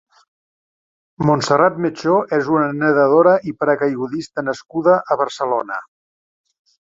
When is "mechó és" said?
1.85-2.49